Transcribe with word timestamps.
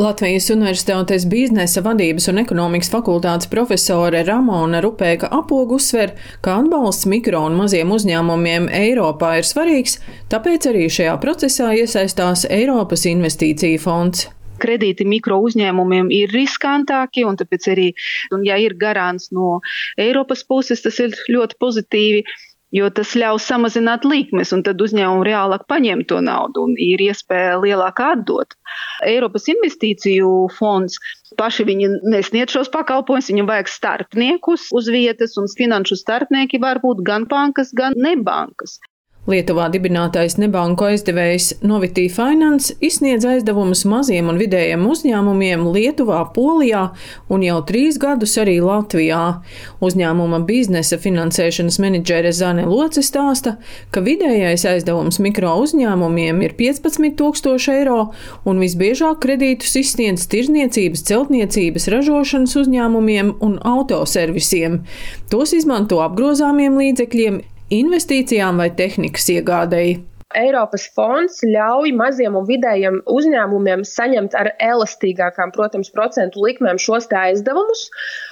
Latvijas 0.00 0.46
Universitātes 0.48 1.26
biznesa 1.28 1.82
vadības 1.84 2.30
un 2.30 2.40
ekonomikas 2.40 2.88
fakultātes 2.92 3.50
profesore 3.52 4.22
Ramona 4.24 4.80
Rupēka 4.80 5.28
apogu 5.36 5.76
uzsver, 5.76 6.14
ka 6.40 6.54
atbalsts 6.62 7.08
mikro 7.10 7.42
un 7.44 7.58
maziem 7.58 7.92
uzņēmumiem 7.92 8.70
Eiropā 8.78 9.34
ir 9.42 9.48
svarīgs, 9.48 9.98
tāpēc 10.32 10.70
arī 10.70 10.86
šajā 10.88 11.18
procesā 11.20 11.74
iesaistās 11.76 12.46
Eiropas 12.48 13.04
investīcija 13.10 13.82
fonds. 13.82 14.30
Kredīti 14.60 15.04
mikro 15.08 15.36
uzņēmumiem 15.44 16.08
ir 16.16 16.32
riskantāki, 16.32 17.26
un 17.28 17.36
tāpēc 17.40 17.68
arī, 17.74 17.90
un 18.32 18.44
ja 18.48 18.56
ir 18.60 18.78
garants 18.80 19.28
no 19.36 19.58
Eiropas 20.00 20.46
puses, 20.48 20.80
tas 20.84 20.96
ir 21.04 21.12
ļoti 21.28 21.60
pozitīvi 21.60 22.24
jo 22.74 22.90
tas 22.94 23.14
ļaus 23.18 23.46
samazināt 23.50 24.06
likmes, 24.08 24.52
un 24.54 24.64
tad 24.66 24.80
uzņēmumi 24.82 25.26
reālāk 25.26 25.66
paņem 25.70 26.04
to 26.10 26.20
naudu 26.24 26.66
un 26.68 26.76
ir 26.78 27.02
iespēja 27.06 27.58
lielāk 27.62 28.02
atdot. 28.04 28.54
Eiropas 29.06 29.48
investīciju 29.52 30.30
fonds 30.58 30.98
paši 31.38 31.66
viņi 31.68 31.90
nesniedz 32.12 32.54
šos 32.56 32.70
pakalpojumus, 32.74 33.30
viņam 33.32 33.50
vajag 33.50 33.70
starpniekus 33.70 34.68
uz 34.76 34.90
vietas, 34.92 35.36
un 35.40 35.50
finanšu 35.58 35.98
starpnieki 36.00 36.62
var 36.62 36.82
būt 36.82 37.04
gan 37.06 37.26
bankas, 37.30 37.74
gan 37.76 37.96
nebankas. 37.98 38.78
Lietuvā 39.30 39.68
dibinātais 39.70 40.34
nebanku 40.40 40.88
aizdevējs 40.88 41.60
Novitī 41.62 42.08
Finance 42.10 42.74
izsniedz 42.82 43.26
aizdevumus 43.28 43.84
maziem 43.86 44.30
un 44.32 44.38
vidējiem 44.40 44.82
uzņēmumiem 44.90 45.66
Lietuvā, 45.70 46.24
Polijā 46.34 46.88
un 47.30 47.44
jau 47.46 47.60
trīs 47.68 47.98
gadus 48.00 48.34
arī 48.42 48.56
Latvijā. 48.64 49.20
Uzņēmuma 49.84 50.40
biznesa 50.48 50.98
finansēšanas 50.98 51.78
menedžere 51.82 52.32
Zane 52.34 52.64
Loce 52.66 53.04
stāsta, 53.06 53.54
ka 53.94 54.02
vidējais 54.02 54.66
aizdevums 54.72 55.20
mikro 55.22 55.54
uzņēmumiem 55.62 56.42
ir 56.46 56.56
15 56.58 57.14
tūkstoši 57.20 57.76
eiro 57.76 58.00
un 58.48 58.62
visbiežāk 58.64 59.22
kredītus 59.22 59.76
izsniedz 59.78 60.26
tirzniecības, 60.32 61.04
celtniecības, 61.06 61.86
ražošanas 61.94 62.56
uzņēmumiem 62.64 63.36
un 63.46 63.58
autoservisiem. 63.62 64.80
Tos 65.30 65.54
izmanto 65.54 66.02
apgrozāmiem 66.02 66.80
līdzekļiem, 66.80 67.40
investīcijām 67.74 68.60
vai 68.60 68.70
tehnikas 68.76 69.30
iegādēji. 69.34 70.00
Eiropas 70.30 70.84
fonds 70.94 71.40
ļauj 71.42 71.90
maziem 71.98 72.36
un 72.38 72.44
vidējiem 72.46 73.00
uzņēmumiem 73.10 73.80
saņemt 73.88 74.36
ar 74.38 74.52
elastīgākām, 74.62 75.50
protams, 75.56 75.90
procentu 75.90 76.44
likmēm 76.44 76.78
šos 76.78 77.08
aizdevumus. 77.10 77.88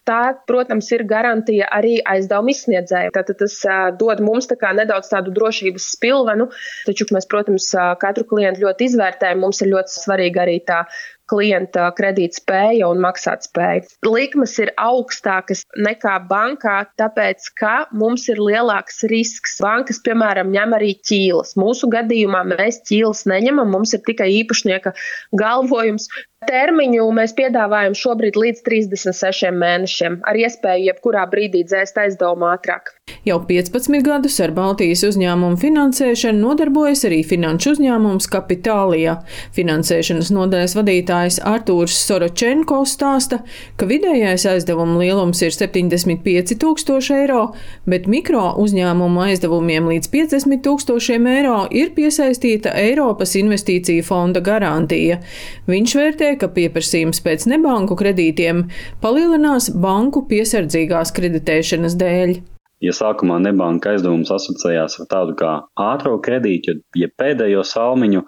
Tā, 0.07 0.21
protams, 0.47 0.93
ir 0.95 1.03
garantija 1.11 1.67
arī 1.75 1.97
aizdevumu 2.07 2.55
izsniedzējiem. 2.55 3.11
Tātad 3.17 3.43
tas 3.43 3.59
dod 3.99 4.23
mums 4.23 4.47
tā 4.47 4.73
nedaudz 4.79 5.11
tādu 5.11 5.35
drošības 5.35 5.91
spilvenu, 5.97 6.47
taču 6.87 7.09
mēs, 7.11 7.27
protams, 7.27 7.73
katru 7.99 8.29
klientu 8.31 8.63
ļoti 8.69 8.93
izvērtējam. 8.93 9.43
Mums 9.43 9.65
ir 9.67 9.75
ļoti 9.75 9.99
svarīga 9.99 10.47
arī 10.47 10.61
tā 10.71 10.85
klienta 11.31 11.89
kredītspēja 11.99 12.89
un 12.89 13.03
maksātspēja. 13.05 13.87
Likmes 14.07 14.57
ir 14.63 14.73
augstākas 14.81 15.65
nekā 15.79 16.17
bankā, 16.31 16.81
tāpēc, 17.01 17.51
ka 17.61 17.75
mums 17.93 18.29
ir 18.33 18.41
lielāks 18.43 19.05
risks. 19.13 19.59
Bankas, 19.63 20.01
piemēram, 20.07 20.53
ņem 20.55 20.77
arī 20.79 20.95
ķīlas. 21.09 21.55
Mūsu 21.61 21.91
gadījumā 21.93 22.45
mēs 22.55 22.83
ķīlas 22.89 23.27
neņemam, 23.31 23.71
mums 23.77 23.95
ir 23.97 24.05
tikai 24.09 24.31
īpašnieka 24.41 24.95
galvojums, 25.39 26.09
Termiņu 26.47 27.03
mēs 27.11 27.33
piedāvājam 27.35 27.97
šobrīd 27.99 28.37
līdz 28.39 28.61
36 28.63 29.51
mēnešiem, 29.59 30.21
ar 30.23 30.39
iespēju 30.39 30.85
jebkurā 30.87 31.25
brīdī 31.33 31.65
dzēst 31.67 31.99
aizdevumu 31.99 32.47
ātrāk. 32.53 32.93
Jau 33.27 33.41
15 33.49 34.05
gadus 34.07 34.37
ar 34.45 34.53
Baltijas 34.55 35.03
uzņēmumu 35.09 35.59
finansēšanu 35.59 36.39
nodarbojas 36.39 37.03
arī 37.09 37.19
finanšu 37.27 37.73
uzņēmums 37.75 38.31
Kapitālijā. 38.31 39.17
Finansēšanas 39.57 40.31
nodaļas 40.37 40.77
vadītājs 40.79 41.41
Artūrs 41.43 41.97
Soročenko 42.07 42.85
stāsta, 42.87 43.41
ka 43.75 43.89
vidējais 43.91 44.47
aizdevuma 44.53 45.01
lielums 45.03 45.43
ir 45.43 45.51
75 45.57 46.55
tūkstoši 46.63 47.17
eiro, 47.19 47.43
bet 47.91 48.07
mikro 48.07 48.53
uzņēmumu 48.63 49.27
aizdevumiem 49.27 49.91
līdz 49.91 50.13
50 50.15 50.63
tūkstošiem 50.69 51.27
eiro 51.35 51.59
ir 51.75 51.91
piesaistīta 51.99 52.77
Eiropas 52.79 53.35
investīcija 53.43 54.07
fonda 54.07 54.45
garantija. 54.45 55.19
Viņš 55.67 55.99
vērtē 55.99 56.28
vērtē, 56.29 56.39
ka 56.41 56.49
pieprasījums 56.53 57.23
pēc 57.25 57.47
nebanku 57.49 57.97
kredītiem 57.97 58.69
palielinās 59.01 59.71
banku 59.73 60.27
piesardzīgās 60.29 61.13
kreditēšanas 61.13 61.97
dēļ. 61.97 62.41
Ja 62.81 62.93
sākumā 62.93 63.41
nebanka 63.43 63.95
aizdevums 63.95 64.31
asociējās 64.31 65.01
ar 65.01 65.07
tādu 65.11 65.35
kā 65.35 65.65
ātrā 65.75 66.19
kredītu, 66.23 66.81
ja 66.95 67.09
pēdējo 67.19 67.65
salmiņu, 67.65 68.23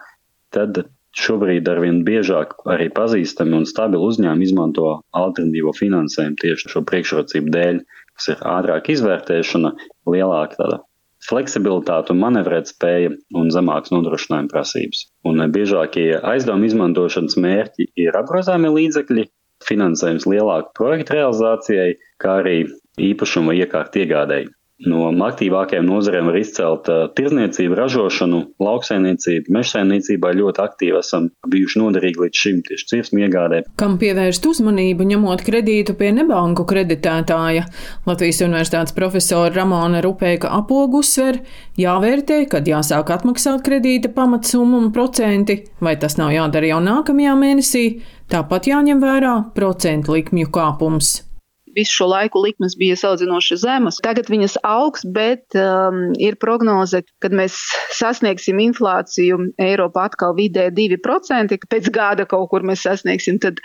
tad 0.50 0.86
šobrīd 1.14 1.68
arvien 1.68 2.02
biežāk 2.04 2.56
arī 2.66 2.88
pazīstami 2.90 3.60
un 3.60 3.66
stabili 3.66 4.02
uzņēmumi 4.02 4.46
izmanto 4.46 5.00
alternatīvo 5.12 5.72
finansējumu 5.76 6.36
tieši 6.40 6.70
šo 6.72 6.82
priekšrocību 6.82 7.50
dēļ, 7.54 7.80
kas 8.16 8.32
ir 8.32 8.44
ātrāka 8.46 8.94
izvērtēšana, 8.94 9.74
lielāka 10.10 10.58
tāda 10.58 10.82
fleksibilitāte 11.28 12.14
manevrēt 12.16 12.70
spēja 12.72 13.12
un 13.36 13.50
zemākas 13.52 13.92
nodrošinājuma 13.94 14.50
prasības. 14.52 15.04
Un 15.28 15.42
biežākie 15.52 16.14
aizdevuma 16.16 16.68
izmantošanas 16.68 17.36
mērķi 17.40 17.90
ir 18.04 18.16
apgrozāmie 18.20 18.72
līdzekļi, 18.76 19.26
finansējums 19.66 20.26
lielāku 20.30 20.72
projektu 20.78 21.18
realizācijai, 21.18 21.90
kā 22.22 22.38
arī 22.40 22.56
īpašuma 23.10 23.56
iekārtu 23.60 24.04
iegādēji. 24.04 24.48
No 24.88 25.10
aktīvākajām 25.26 25.84
nozarēm 25.84 26.30
var 26.30 26.38
izcelt 26.40 26.88
tirzniecību, 27.18 27.76
ražošanu, 27.76 28.40
lauksaimniecību, 28.64 29.52
mežsaimniecībā 29.52 30.32
ļoti 30.38 30.62
aktīvi 30.64 30.96
esam 31.02 31.28
bijuši 31.52 31.82
noderīgi 31.82 32.24
līdz 32.24 32.40
šim 32.42 32.62
tieši 32.64 32.88
cirsmu 32.92 33.22
iegādē. 33.26 33.60
Kam 33.80 33.98
pievērst 34.00 34.48
uzmanību, 34.48 35.04
ņemot 35.12 35.44
kredītu 35.44 35.96
pie 36.00 36.14
nebanku 36.16 36.64
kreditētāja? 36.70 37.66
Latvijas 38.08 38.40
Universitātes 38.46 38.96
profesora 38.96 39.52
Ramona 39.60 40.00
Rupēka 40.04 40.52
apogu 40.56 41.04
uzsver, 41.04 41.42
jāvērtē, 41.80 42.46
kad 42.50 42.68
jāsāk 42.68 43.12
atmaksāt 43.18 43.64
kredīta 43.66 44.12
pamatsumma 44.16 44.80
un 44.80 44.92
procenti, 44.96 45.60
vai 45.84 45.98
tas 46.00 46.16
nav 46.20 46.32
jādara 46.32 46.72
jau 46.72 46.80
nākamajā 46.84 47.36
mēnesī, 47.36 47.88
tāpat 48.32 48.72
jāņem 48.72 49.02
vērā 49.04 49.34
procentu 49.56 50.16
likmju 50.16 50.48
kāpums 50.54 51.18
visu 51.76 52.00
šo 52.00 52.08
laiku 52.10 52.42
likmes 52.44 52.76
bija 52.78 52.96
salīdzinoši 52.98 53.58
zemas. 53.62 54.00
Tagad 54.04 54.30
viņas 54.32 54.58
augs, 54.66 55.04
bet 55.04 55.56
um, 55.58 56.10
ir 56.20 56.36
prognoze, 56.40 57.02
kad 57.22 57.34
mēs 57.36 57.56
sasniegsim 57.96 58.60
inflāciju 58.62 59.38
Eiropā 59.60 60.08
atkal 60.10 60.34
vidē 60.38 60.68
2%, 60.74 61.58
ka 61.60 61.70
pēc 61.70 61.90
gada 61.94 62.26
kaut 62.30 62.50
kur 62.52 62.66
mēs 62.66 62.84
sasniegsim, 62.86 63.40
tad 63.42 63.60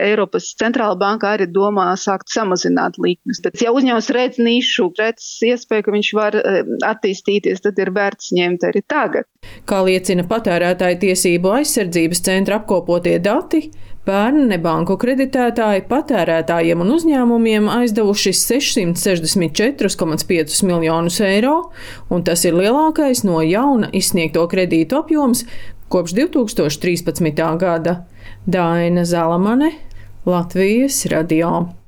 Eiropas 0.00 0.52
centrāla 0.60 0.98
banka 1.00 1.34
arī 1.34 1.48
domā 1.50 1.90
sākt 2.00 2.32
samazināt 2.32 2.98
likmes. 3.00 3.42
Bet 3.44 3.60
ja 3.64 3.74
uzņēmums 3.74 4.10
redz 4.16 4.40
nišu, 4.42 4.90
redz 5.00 5.26
iespēju, 5.50 5.86
ka 5.86 5.96
viņš 5.96 6.12
var 6.18 6.38
um, 6.40 6.74
attīstīties, 6.86 7.64
tad 7.66 7.80
ir 7.82 7.92
vērts 7.96 8.32
ņemt 8.36 8.66
arī 8.70 8.84
tagad. 8.88 9.28
Kā 9.68 9.80
liecina 9.86 10.26
patērētāju 10.28 11.00
tiesību 11.06 11.54
aizsardzības 11.60 12.24
centra 12.26 12.60
apkopotie 12.60 13.16
dati, 13.22 13.68
Pērn 14.08 14.46
nebanku 14.48 14.94
kreditētāji 14.96 15.82
patērētājiem 15.90 16.80
un 16.80 16.88
uzņēmumiem 16.94 17.66
aizdevuši 17.68 18.30
664,5 18.38 20.62
miljonus 20.64 21.20
eiro, 21.20 21.68
un 22.08 22.24
tas 22.24 22.40
ir 22.48 22.56
lielākais 22.56 23.20
no 23.28 23.44
jauna 23.44 23.92
izsniegto 23.92 24.40
kredītu 24.48 24.96
apjoms 25.02 25.44
kopš 25.92 26.16
2013. 26.16 27.44
gada. 27.60 28.08
Daina 28.46 29.04
Zalamane, 29.04 29.70
Latvijas 30.24 31.04
radio. 31.12 31.79